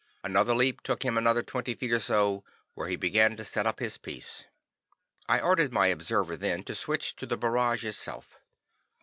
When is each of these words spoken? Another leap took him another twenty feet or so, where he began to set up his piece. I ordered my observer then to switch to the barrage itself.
Another 0.23 0.55
leap 0.55 0.81
took 0.81 1.03
him 1.05 1.15
another 1.15 1.43
twenty 1.43 1.75
feet 1.75 1.91
or 1.91 1.99
so, 1.99 2.43
where 2.73 2.87
he 2.87 2.95
began 2.95 3.35
to 3.35 3.43
set 3.43 3.67
up 3.67 3.77
his 3.79 3.99
piece. 3.99 4.45
I 5.29 5.39
ordered 5.39 5.71
my 5.71 5.85
observer 5.89 6.35
then 6.35 6.63
to 6.63 6.73
switch 6.73 7.15
to 7.17 7.27
the 7.27 7.37
barrage 7.37 7.85
itself. 7.85 8.39